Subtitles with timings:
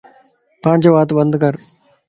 [0.61, 1.53] پانجو وات بند ڪر